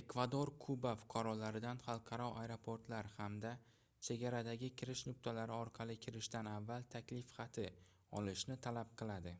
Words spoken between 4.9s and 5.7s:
nuqtalari